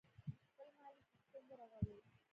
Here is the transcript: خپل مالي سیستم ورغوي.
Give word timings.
خپل 0.53 0.67
مالي 0.77 1.03
سیستم 1.11 1.43
ورغوي. 1.49 1.97